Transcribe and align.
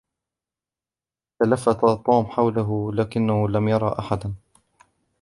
تلفت 1.39 1.81
توم 2.05 2.25
حوله، 2.25 2.91
لكنه 2.93 3.49
لم 3.49 3.67
يرى 3.67 3.95
أحدًا. 3.99 4.33